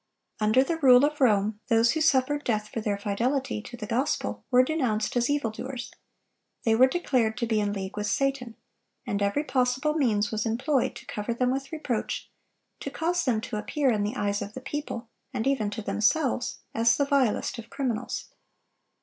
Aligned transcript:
Under 0.39 0.63
the 0.63 0.77
rule 0.77 1.05
of 1.05 1.21
Rome, 1.21 1.59
those 1.67 1.91
who 1.91 2.01
suffered 2.01 2.43
death 2.43 2.69
for 2.69 2.81
their 2.81 2.97
fidelity 2.97 3.61
to 3.61 3.77
the 3.77 3.85
gospel 3.85 4.43
were 4.49 4.63
denounced 4.63 5.15
as 5.15 5.29
evil 5.29 5.51
doers; 5.51 5.91
they 6.65 6.73
were 6.73 6.87
declared 6.87 7.37
to 7.37 7.45
be 7.45 7.59
in 7.59 7.71
league 7.71 7.95
with 7.95 8.07
Satan; 8.07 8.55
and 9.05 9.21
every 9.21 9.43
possible 9.43 9.93
means 9.93 10.31
was 10.31 10.43
employed 10.43 10.95
to 10.95 11.05
cover 11.05 11.35
them 11.35 11.51
with 11.51 11.71
reproach, 11.71 12.31
to 12.79 12.89
cause 12.89 13.25
them 13.25 13.41
to 13.41 13.57
appear, 13.57 13.91
in 13.91 14.01
the 14.01 14.15
eyes 14.15 14.41
of 14.41 14.55
the 14.55 14.61
people, 14.61 15.07
and 15.35 15.45
even 15.45 15.69
to 15.69 15.83
themselves, 15.83 16.61
as 16.73 16.97
the 16.97 17.05
vilest 17.05 17.59
of 17.59 17.69
criminals. 17.69 18.29